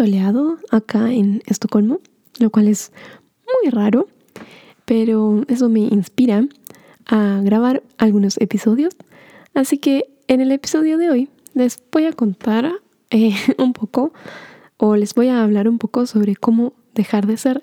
[0.00, 2.00] soleado acá en Estocolmo,
[2.38, 2.90] lo cual es
[3.44, 4.08] muy raro,
[4.86, 6.46] pero eso me inspira
[7.04, 8.96] a grabar algunos episodios.
[9.52, 12.72] Así que en el episodio de hoy les voy a contar
[13.10, 14.14] eh, un poco
[14.78, 17.62] o les voy a hablar un poco sobre cómo dejar de ser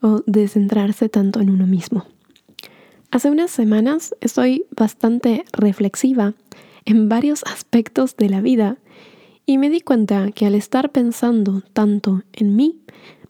[0.00, 2.06] o de centrarse tanto en uno mismo.
[3.10, 6.32] Hace unas semanas estoy bastante reflexiva
[6.86, 8.78] en varios aspectos de la vida
[9.46, 12.80] y me di cuenta que al estar pensando tanto en mí,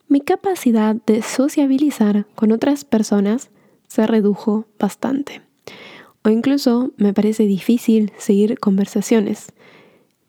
[0.09, 3.51] mi capacidad de sociabilizar con otras personas
[3.87, 5.43] se redujo bastante.
[6.25, 9.53] O incluso me parece difícil seguir conversaciones,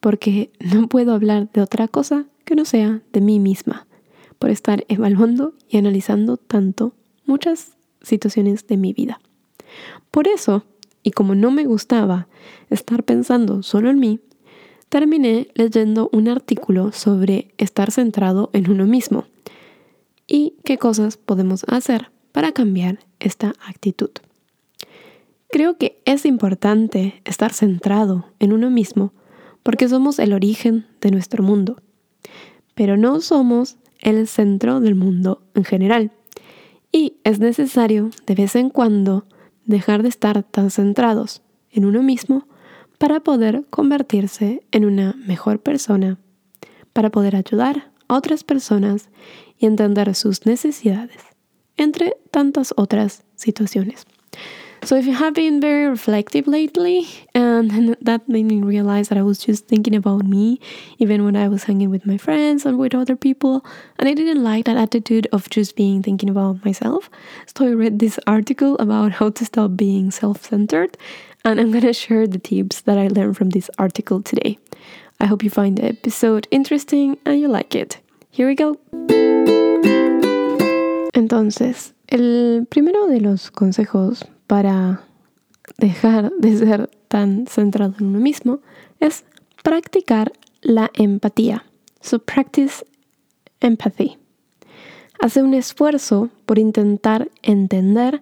[0.02, 3.88] porque no puedo hablar de otra cosa que no sea de mí misma,
[4.40, 6.94] por estar evaluando y analizando tanto
[7.26, 9.22] muchas situaciones de mi vida.
[10.12, 10.66] Por eso,
[11.02, 12.28] y como no me gustaba
[12.70, 14.20] estar pensando solo en mí,
[14.90, 19.26] terminé leyendo un artículo sobre estar centrado en uno mismo
[20.28, 24.12] y qué cosas podemos hacer para cambiar esta actitud.
[25.50, 29.14] Creo que es importante estar centrado en uno mismo
[29.64, 31.82] porque somos el origen de nuestro mundo,
[32.76, 36.12] pero no somos el centro del mundo en general.
[36.92, 39.26] Y es necesario de vez en cuando
[39.66, 42.48] dejar de estar tan centrados en uno mismo
[42.98, 46.18] para poder convertirse en una mejor persona,
[46.94, 49.10] para poder ayudar a otras personas
[49.58, 51.22] y entender sus necesidades,
[51.78, 54.06] entre tantas otras situaciones.
[54.88, 59.22] So if you have been very reflective lately, and that made me realize that I
[59.22, 60.62] was just thinking about me,
[60.98, 63.66] even when I was hanging with my friends and with other people,
[64.00, 67.10] and I didn't like that attitude of just being thinking about myself.
[67.54, 70.98] So I read this article about how to stop being self-centered,
[71.44, 74.58] and I'm gonna share the tips that I learned from this article today.
[75.20, 78.00] I hope you find the episode interesting and you like it.
[78.32, 78.78] Here we go.
[81.14, 85.04] Entonces, el primero de los consejos para
[85.78, 88.60] dejar de ser tan centrado en uno mismo
[89.00, 89.26] es
[89.64, 90.32] practicar
[90.62, 91.66] la empatía.
[92.02, 92.86] So practice
[93.60, 94.18] empathy.
[95.20, 98.22] Hace un esfuerzo por intentar entender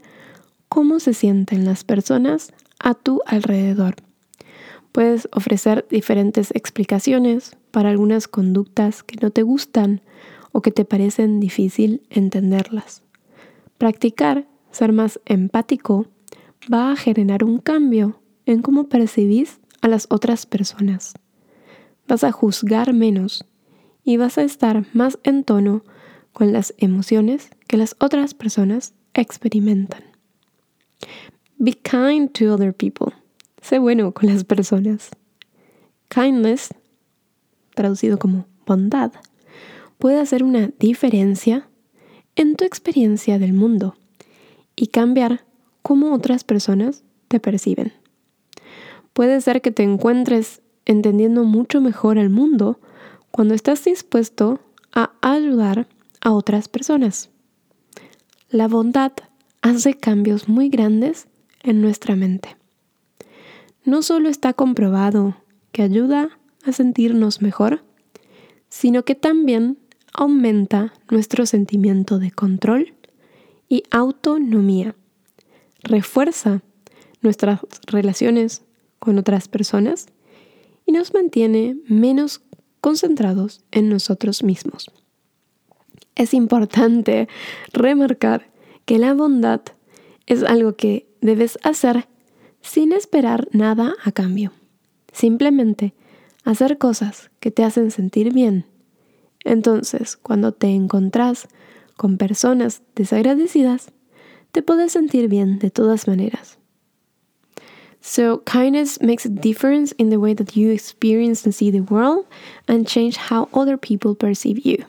[0.69, 3.95] cómo se sienten las personas a tu alrededor.
[4.91, 10.01] Puedes ofrecer diferentes explicaciones para algunas conductas que no te gustan
[10.53, 13.03] o que te parecen difícil entenderlas.
[13.77, 16.07] Practicar ser más empático
[16.71, 21.13] va a generar un cambio en cómo percibís a las otras personas.
[22.07, 23.45] Vas a juzgar menos
[24.03, 25.83] y vas a estar más en tono
[26.33, 30.03] con las emociones que las otras personas experimentan.
[31.57, 33.13] Be kind to other people.
[33.61, 35.09] Sé bueno con las personas.
[36.09, 36.73] Kindness,
[37.73, 39.11] traducido como bondad,
[39.97, 41.67] puede hacer una diferencia
[42.35, 43.95] en tu experiencia del mundo
[44.75, 45.45] y cambiar
[45.85, 47.93] cómo otras personas te perciben.
[49.13, 52.79] Puede ser que te encuentres entendiendo mucho mejor el mundo
[53.29, 54.59] cuando estás dispuesto
[54.95, 55.87] a ayudar
[56.21, 57.29] a otras personas.
[58.49, 59.11] La bondad
[59.61, 61.27] hace cambios muy grandes
[61.61, 62.57] en nuestra mente.
[63.83, 65.37] No solo está comprobado
[65.71, 67.83] que ayuda a sentirnos mejor,
[68.69, 69.77] sino que también
[70.13, 72.95] aumenta nuestro sentimiento de control
[73.69, 74.95] y autonomía
[75.85, 76.61] refuerza
[77.21, 78.63] nuestras relaciones
[78.99, 80.07] con otras personas
[80.85, 82.41] y nos mantiene menos
[82.81, 84.91] concentrados en nosotros mismos.
[86.15, 87.27] Es importante
[87.71, 88.51] remarcar
[88.85, 89.61] que la bondad
[90.27, 92.07] es algo que debes hacer
[92.61, 94.51] sin esperar nada a cambio.
[95.11, 95.93] Simplemente
[96.43, 98.65] hacer cosas que te hacen sentir bien.
[99.43, 101.47] Entonces, cuando te encontrás
[101.97, 103.91] con personas desagradecidas,
[104.55, 106.57] te puedes sentir bien de todas maneras.
[107.99, 112.25] So, kindness makes a difference in the way that you experience and see the world
[112.65, 114.85] and change how other people perceive you.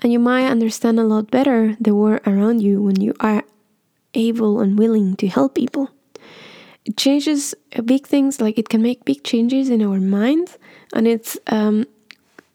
[0.00, 3.44] And you might understand a lot better the world around you when you are
[4.14, 5.90] able and willing to help people.
[6.84, 7.54] It changes
[7.84, 10.58] big things, like it can make big changes in our minds,
[10.94, 11.86] and it's um,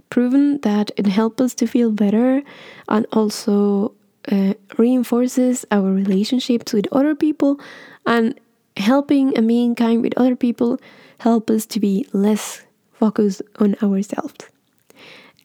[0.10, 2.44] proven that it helps us to feel better
[2.90, 3.95] and also
[4.32, 7.60] uh, reinforces our relationships with other people
[8.06, 8.40] and
[8.78, 10.80] helping and being kind with other people
[11.20, 14.36] help us to be less focused on ourselves.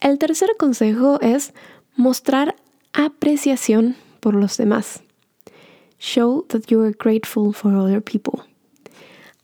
[0.01, 1.53] El tercer consejo es
[1.97, 2.57] mostrar
[2.93, 5.03] apreciación por los demás.
[5.99, 8.43] Show that you are grateful for other people.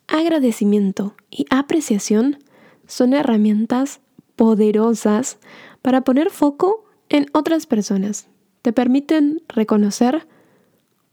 [0.09, 2.39] Agradecimiento y apreciación
[2.87, 4.01] son herramientas
[4.37, 5.39] poderosas
[5.83, 8.29] para poner foco en otras personas.
[8.67, 10.27] Te permiten reconocer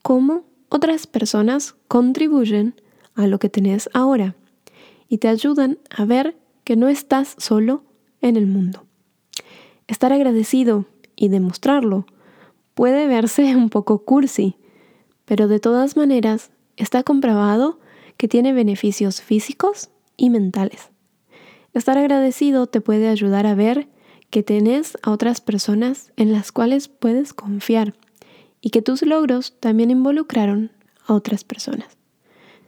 [0.02, 2.74] cómo otras personas contribuyen
[3.14, 4.36] a lo que tenés ahora
[5.08, 7.84] y te ayudan a ver que no estás solo
[8.22, 8.88] en el mundo.
[9.86, 12.08] Estar agradecido y demostrarlo
[12.74, 14.56] puede verse un poco cursi,
[15.26, 17.80] pero de todas maneras está comprobado
[18.18, 20.90] que tiene beneficios físicos y mentales.
[21.76, 23.90] Estar agradecido te puede ayudar a ver
[24.34, 27.94] que tenés a otras personas en las cuales puedes confiar
[28.62, 30.72] y que tus logros también involucraron
[31.06, 31.96] a otras personas.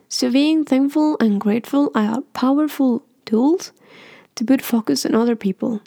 [0.07, 3.73] So being thankful and grateful are powerful tools
[4.35, 5.81] to put focus on other people.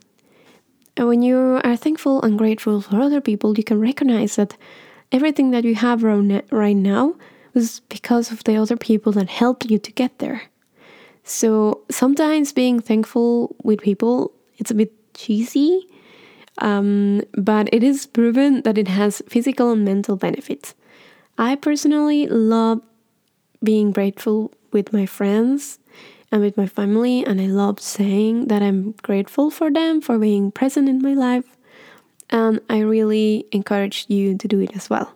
[0.97, 4.57] And when you are thankful and grateful for other people, you can recognize that
[5.13, 7.15] everything that you have right now
[7.55, 10.51] was because of the other people that helped you to get there.
[11.23, 15.87] So sometimes being thankful with people, it's a bit cheesy,
[16.59, 20.75] um, but it is proven that it has physical and mental benefits.
[21.37, 22.81] I personally love
[23.63, 25.79] being grateful with my friends
[26.31, 30.53] and with my family, and I love saying that I'm grateful for them for being
[30.53, 31.45] present in my life.
[32.31, 35.15] And I really encourage you to do it as well.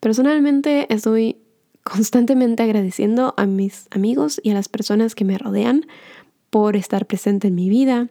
[0.00, 1.36] Personalmente estoy
[1.84, 5.86] constantemente agradeciendo a mis amigos y a las personas que me rodean
[6.50, 8.08] por estar presente en mi vida.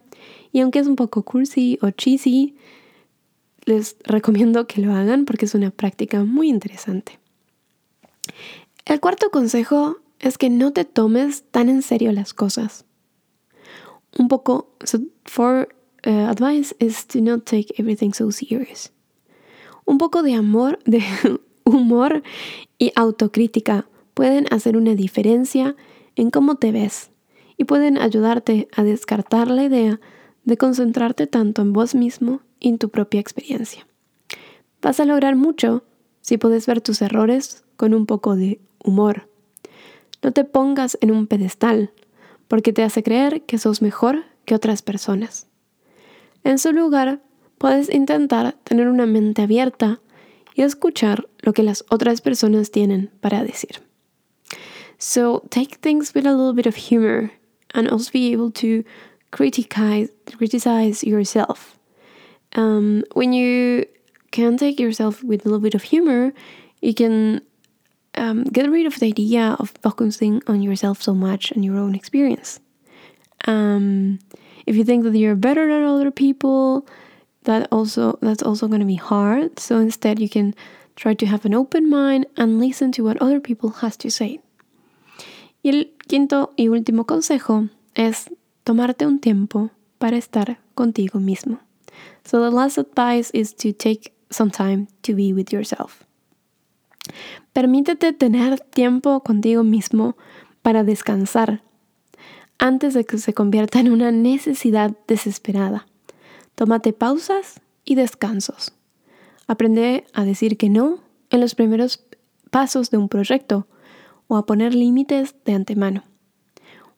[0.56, 2.56] Y aunque es un poco cursi o cheesy,
[3.66, 7.18] les recomiendo que lo hagan porque es una práctica muy interesante.
[8.86, 12.86] El cuarto consejo es que no te tomes tan en serio las cosas.
[14.18, 14.70] Un poco,
[15.26, 15.68] for
[16.06, 18.94] uh, advice is to not take everything so serious.
[19.84, 21.02] Un poco de amor, de
[21.64, 22.22] humor
[22.78, 25.76] y autocrítica pueden hacer una diferencia
[26.14, 27.10] en cómo te ves
[27.58, 30.00] y pueden ayudarte a descartar la idea
[30.46, 33.86] de concentrarte tanto en vos mismo y en tu propia experiencia.
[34.80, 35.84] Vas a lograr mucho
[36.22, 39.28] si puedes ver tus errores con un poco de humor
[40.26, 41.92] no te pongas en un pedestal,
[42.48, 45.46] porque te hace creer que sos mejor que otras personas.
[46.42, 47.22] En su lugar,
[47.58, 50.00] puedes intentar tener una mente abierta
[50.54, 53.82] y escuchar lo que las otras personas tienen para decir.
[54.98, 57.30] So take things with a little bit of humor
[57.72, 58.88] and also be able to
[59.30, 61.78] criticize, criticize yourself.
[62.54, 63.86] Um, when you
[64.30, 66.32] can take yourself with a little bit of humor,
[66.80, 67.40] you can
[68.16, 71.94] um, get rid of the idea of focusing on yourself so much and your own
[71.94, 72.60] experience.
[73.46, 74.18] Um,
[74.66, 76.86] if you think that you're better than other people,
[77.44, 79.58] that also that's also going to be hard.
[79.58, 80.54] So instead, you can
[80.96, 84.40] try to have an open mind and listen to what other people has to say.
[85.62, 88.28] Y el quinto y último consejo es
[88.66, 91.60] tomarte un tiempo para estar contigo mismo.
[92.24, 96.02] So the last advice is to take some time to be with yourself.
[97.52, 100.16] Permítete tener tiempo contigo mismo
[100.62, 101.62] para descansar
[102.58, 105.86] antes de que se convierta en una necesidad desesperada.
[106.56, 108.72] Tómate pausas y descansos.
[109.46, 112.04] Aprende a decir que no en los primeros
[112.50, 113.68] pasos de un proyecto
[114.26, 116.02] o a poner límites de antemano.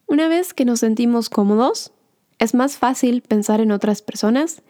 [0.08, 1.92] Una vez que nos sentimos cómodos,
[2.38, 4.62] es más fácil pensar en otras personas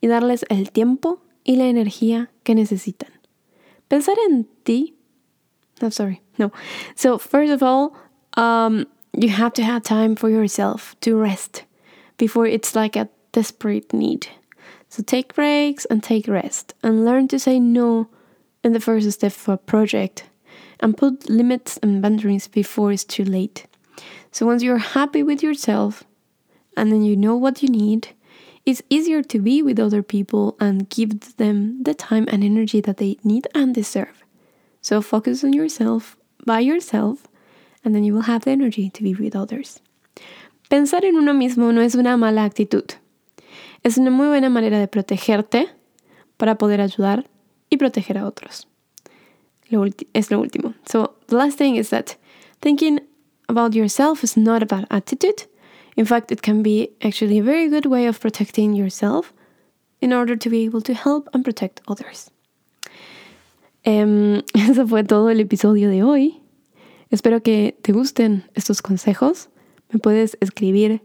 [0.00, 3.10] y darles el tiempo y la energía que necesitan.
[3.88, 4.96] Pensar en ti.
[5.82, 6.22] No, sorry.
[6.38, 6.50] No.
[6.94, 7.92] So, first of all,
[8.38, 11.64] um, you have to have time for yourself to rest
[12.16, 14.26] before it's like a desperate need.
[14.88, 18.08] So, take breaks and take rest and learn to say no
[18.64, 20.24] in the first step for a project
[20.80, 23.66] and put limits and boundaries before it's too late.
[24.30, 26.04] So, once you're happy with yourself
[26.76, 28.08] and then you know what you need,
[28.66, 32.96] it's easier to be with other people and give them the time and energy that
[32.96, 34.24] they need and deserve.
[34.80, 37.28] So focus on yourself, by yourself,
[37.84, 39.80] and then you will have the energy to be with others.
[40.68, 42.94] Pensar en uno mismo no es una mala actitud.
[43.84, 45.68] Es una muy buena manera de protegerte
[46.38, 47.24] para poder ayudar
[47.70, 48.66] y proteger a otros.
[49.70, 50.74] Lo es lo último.
[50.86, 52.16] So the last thing is that
[52.60, 53.00] thinking
[53.48, 55.46] about yourself is not about attitude,
[55.96, 59.32] In fact, it can be actually a very good way of protecting yourself
[60.00, 62.30] in order to be able to help and protect others.
[63.86, 66.42] Um, eso fue todo el episodio de hoy.
[67.10, 69.48] Espero que te gusten estos consejos.
[69.90, 71.00] Me puedes escribir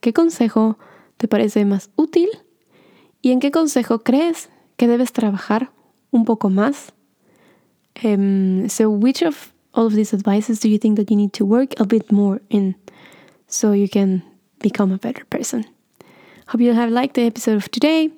[0.00, 0.78] qué consejo
[1.16, 2.28] te parece más útil
[3.22, 5.72] y en qué consejo crees que debes trabajar
[6.12, 6.92] un poco más.
[8.04, 11.44] Um, so, which of all of these advices do you think that you need to
[11.44, 12.76] work a bit more in
[13.46, 14.24] so you can
[14.60, 15.64] become a better person.
[16.48, 18.10] Hope you have liked the episode of today.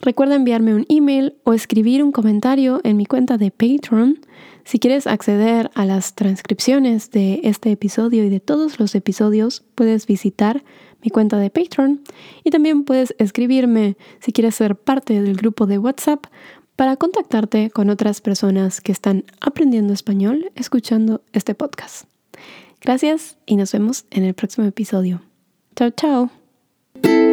[0.00, 4.18] Recuerda enviarme un email o escribir un comentario en mi cuenta de Patreon.
[4.64, 10.06] Si quieres acceder a las transcripciones de este episodio y de todos los episodios, puedes
[10.06, 10.64] visitar
[11.02, 12.00] mi cuenta de Patreon
[12.44, 16.26] y también puedes escribirme si quieres ser parte del grupo de WhatsApp
[16.82, 22.06] para contactarte con otras personas que están aprendiendo español escuchando este podcast.
[22.80, 25.22] Gracias y nos vemos en el próximo episodio.
[25.76, 27.31] Chao, chao.